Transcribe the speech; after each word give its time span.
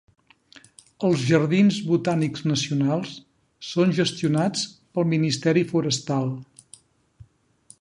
Els 1.09 1.25
Jardins 1.31 1.75
Botànics 1.89 2.45
Nacionals 2.51 3.11
són 3.73 3.93
gestionats 3.99 4.65
pel 4.97 5.07
Ministeri 5.13 5.65
Forestal. 5.75 6.33